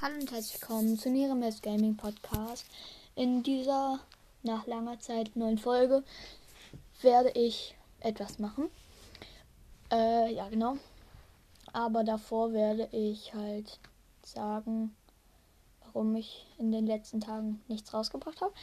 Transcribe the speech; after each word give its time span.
Hallo 0.00 0.14
und 0.14 0.30
herzlich 0.30 0.60
willkommen 0.60 0.96
zu 0.96 1.10
Niremes 1.10 1.60
Gaming 1.60 1.96
Podcast. 1.96 2.64
In 3.16 3.42
dieser 3.42 3.98
nach 4.44 4.64
langer 4.68 5.00
Zeit 5.00 5.34
neuen 5.34 5.58
Folge 5.58 6.04
werde 7.02 7.30
ich 7.30 7.76
etwas 7.98 8.38
machen. 8.38 8.70
Äh, 9.90 10.32
ja, 10.32 10.48
genau. 10.50 10.76
Aber 11.72 12.04
davor 12.04 12.52
werde 12.52 12.88
ich 12.92 13.34
halt 13.34 13.80
sagen, 14.22 14.94
warum 15.82 16.14
ich 16.14 16.46
in 16.58 16.70
den 16.70 16.86
letzten 16.86 17.20
Tagen 17.20 17.60
nichts 17.66 17.92
rausgebracht 17.92 18.40
habe. 18.40 18.54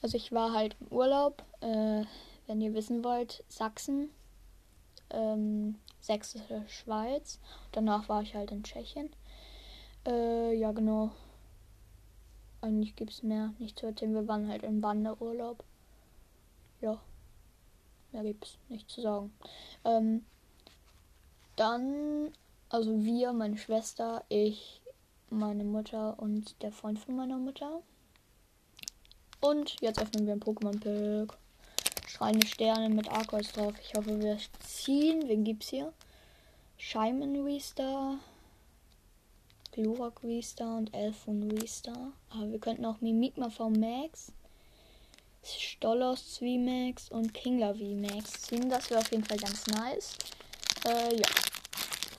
Also 0.00 0.16
ich 0.16 0.32
war 0.32 0.54
halt 0.54 0.76
im 0.80 0.86
Urlaub, 0.96 1.42
äh, 1.60 2.04
wenn 2.46 2.62
ihr 2.62 2.72
wissen 2.72 3.04
wollt, 3.04 3.44
Sachsen, 3.48 4.08
ähm, 5.10 5.78
Sächsische 6.00 6.64
Schweiz. 6.68 7.38
Danach 7.72 8.08
war 8.08 8.22
ich 8.22 8.34
halt 8.34 8.50
in 8.50 8.62
Tschechien. 8.62 9.10
Äh, 10.06 10.54
ja, 10.54 10.72
genau. 10.72 11.10
Eigentlich 12.60 12.96
gibt 12.96 13.10
es 13.10 13.22
mehr 13.22 13.54
nicht 13.58 13.78
zu 13.78 13.86
erzählen. 13.86 14.14
Wir 14.14 14.28
waren 14.28 14.48
halt 14.48 14.62
im 14.62 14.82
Wanderurlaub. 14.82 15.64
Ja. 16.80 17.00
Mehr 18.12 18.22
gibt 18.24 18.44
es 18.44 18.58
nicht 18.68 18.90
zu 18.90 19.00
sagen. 19.00 19.32
Ähm, 19.84 20.24
dann, 21.56 22.32
also 22.68 23.04
wir, 23.04 23.32
meine 23.32 23.56
Schwester, 23.56 24.24
ich, 24.28 24.80
meine 25.30 25.64
Mutter 25.64 26.18
und 26.18 26.60
der 26.62 26.72
Freund 26.72 26.98
von 26.98 27.16
meiner 27.16 27.38
Mutter. 27.38 27.82
Und 29.40 29.80
jetzt 29.80 30.00
öffnen 30.00 30.26
wir 30.26 30.34
ein 30.34 30.40
Pokémon-Pack. 30.40 31.38
Schreine 32.06 32.44
Sterne 32.46 32.88
mit 32.90 33.08
Arceus 33.10 33.52
drauf. 33.52 33.74
Ich 33.80 33.94
hoffe, 33.94 34.20
wir 34.20 34.36
ziehen. 34.66 35.28
Wen 35.28 35.44
gibt's 35.44 35.68
hier? 35.68 35.92
Scheimen 36.76 37.44
Restar. 37.44 38.18
Glurak 39.72 40.22
Restar 40.24 40.76
und 40.76 40.92
Elfon 40.94 41.50
Restar. 41.50 42.12
Aber 42.30 42.50
wir 42.50 42.58
könnten 42.58 42.84
auch 42.84 43.00
Mimikma 43.00 43.50
V 43.50 43.70
Max, 43.70 44.32
Stollos 45.42 46.38
VMAX 46.38 47.10
und 47.10 47.32
Kingler 47.32 47.74
VMAX 47.74 48.42
ziehen. 48.42 48.68
Das 48.68 48.90
wäre 48.90 49.00
auf 49.00 49.10
jeden 49.10 49.24
Fall 49.24 49.38
ganz 49.38 49.66
nice. 49.68 50.16
Äh, 50.84 51.16
ja. 51.16 51.28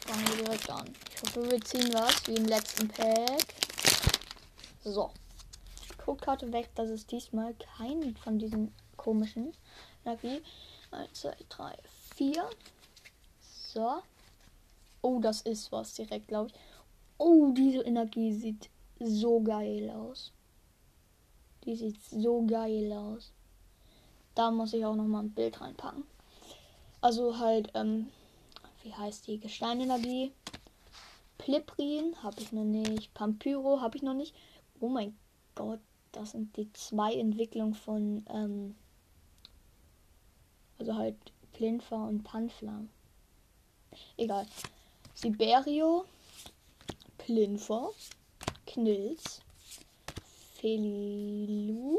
Fangen 0.07 0.27
wir 0.27 0.43
direkt 0.43 0.69
an. 0.69 0.91
Ich 1.15 1.21
hoffe, 1.21 1.51
wir 1.51 1.61
ziehen 1.61 1.93
was 1.93 2.27
wie 2.27 2.35
im 2.35 2.45
letzten 2.45 2.87
Pack. 2.87 3.53
So. 4.83 5.11
Codekarte 5.97 6.51
weg, 6.51 6.69
dass 6.75 6.89
es 6.89 7.05
diesmal 7.05 7.53
keinen 7.77 8.15
von 8.17 8.39
diesen 8.39 8.73
komischen 8.97 9.53
Energie. 10.03 10.41
1, 10.91 11.13
2, 11.13 11.35
3, 11.49 11.77
4. 12.15 12.49
So. 13.73 14.01
Oh, 15.01 15.19
das 15.19 15.41
ist 15.41 15.71
was 15.71 15.93
direkt, 15.93 16.27
glaube 16.27 16.49
ich. 16.49 16.53
Oh, 17.23 17.51
diese 17.51 17.83
Energie 17.83 18.33
sieht 18.33 18.71
so 18.99 19.41
geil 19.41 19.91
aus. 19.91 20.31
Die 21.63 21.75
sieht 21.75 22.01
so 22.09 22.43
geil 22.47 22.91
aus. 22.91 23.31
Da 24.33 24.49
muss 24.49 24.73
ich 24.73 24.83
auch 24.83 24.95
noch 24.95 25.05
mal 25.05 25.19
ein 25.19 25.29
Bild 25.29 25.61
reinpacken. 25.61 26.03
Also 26.99 27.37
halt, 27.37 27.69
ähm, 27.75 28.07
wie 28.81 28.91
heißt 28.91 29.27
die? 29.27 29.39
Gesteinenergie. 29.39 30.31
Pliprin 31.37 32.15
habe 32.23 32.41
ich 32.41 32.51
noch 32.53 32.63
nicht. 32.63 33.13
Pampyro 33.13 33.81
habe 33.81 33.97
ich 33.97 34.01
noch 34.01 34.15
nicht. 34.15 34.33
Oh 34.79 34.89
mein 34.89 35.15
Gott, 35.53 35.79
das 36.13 36.31
sind 36.31 36.57
die 36.57 36.73
zwei 36.73 37.13
Entwicklungen 37.13 37.75
von, 37.75 38.25
ähm, 38.33 38.73
also 40.79 40.95
halt 40.95 41.17
Plinfer 41.53 42.03
und 42.03 42.23
Panflam. 42.23 42.89
Egal. 44.17 44.47
Siberio 45.13 46.05
Plinfer, 47.25 47.91
Knilz, 48.65 49.41
Felilu, 50.55 51.97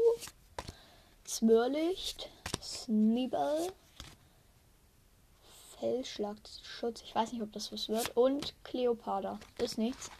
Zwirlicht, 1.23 2.29
Sneeball, 2.61 3.71
Fellschlagschutz, 5.79 7.01
ich 7.03 7.15
weiß 7.15 7.31
nicht, 7.31 7.41
ob 7.41 7.53
das 7.53 7.71
was 7.71 7.87
wird, 7.87 8.15
und 8.17 8.53
Cleopatra. 8.63 9.39
Ist 9.59 9.77
nichts. 9.77 10.11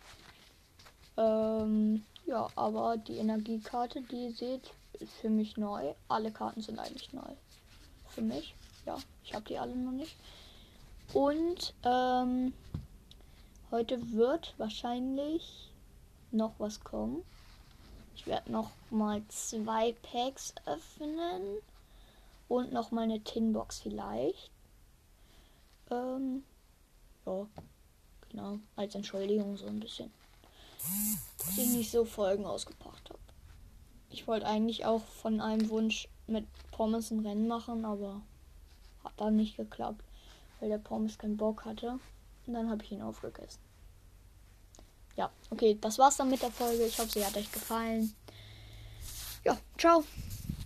Ähm, 1.17 2.05
ja, 2.25 2.47
aber 2.55 2.95
die 2.97 3.17
Energiekarte, 3.17 4.01
die 4.01 4.25
ihr 4.25 4.33
seht, 4.33 4.71
ist 4.93 5.13
für 5.21 5.29
mich 5.29 5.57
neu. 5.57 5.93
Alle 6.07 6.31
Karten 6.31 6.61
sind 6.61 6.79
eigentlich 6.79 7.11
neu. 7.11 7.35
Für 8.07 8.21
mich. 8.21 8.55
Ja, 8.85 8.97
ich 9.23 9.33
habe 9.33 9.45
die 9.45 9.57
alle 9.57 9.75
noch 9.75 9.91
nicht. 9.91 10.15
Und, 11.13 11.73
ähm, 11.83 12.53
Heute 13.73 14.11
wird 14.11 14.53
wahrscheinlich 14.59 15.71
noch 16.29 16.53
was 16.59 16.83
kommen. 16.83 17.23
Ich 18.15 18.27
werde 18.27 18.51
noch 18.51 18.69
mal 18.91 19.23
zwei 19.29 19.93
Packs 19.93 20.53
öffnen 20.67 21.41
und 22.47 22.71
noch 22.71 22.91
mal 22.91 23.01
eine 23.01 23.21
Tinbox 23.21 23.79
vielleicht. 23.79 24.51
Ähm, 25.89 26.43
ja, 27.25 27.47
genau, 28.29 28.59
als 28.75 28.93
Entschuldigung 28.93 29.57
so 29.57 29.65
ein 29.65 29.79
bisschen, 29.79 30.11
dass 31.39 31.57
ich 31.57 31.69
nicht 31.69 31.89
so 31.89 32.05
Folgen 32.05 32.45
ausgebracht 32.45 33.09
habe. 33.09 33.17
Ich 34.11 34.27
wollte 34.27 34.45
eigentlich 34.45 34.85
auch 34.85 35.01
von 35.01 35.41
einem 35.41 35.67
Wunsch 35.71 36.07
mit 36.27 36.45
Pommes 36.69 37.09
ein 37.09 37.25
Rennen 37.25 37.47
machen, 37.47 37.85
aber 37.85 38.21
hat 39.03 39.13
dann 39.17 39.35
nicht 39.35 39.57
geklappt, 39.57 40.03
weil 40.59 40.69
der 40.69 40.77
Pommes 40.77 41.17
keinen 41.17 41.37
Bock 41.37 41.65
hatte. 41.65 41.97
Und 42.45 42.53
dann 42.53 42.69
habe 42.69 42.83
ich 42.83 42.91
ihn 42.91 43.01
aufgegessen. 43.01 43.61
Ja, 45.15 45.31
okay, 45.49 45.77
das 45.79 45.97
war's 45.99 46.17
dann 46.17 46.29
mit 46.29 46.41
der 46.41 46.51
Folge. 46.51 46.85
Ich 46.85 46.97
hoffe, 46.97 47.11
sie 47.11 47.25
hat 47.25 47.37
euch 47.37 47.51
gefallen. 47.51 48.13
Ja, 49.43 49.57
ciao. 49.77 50.03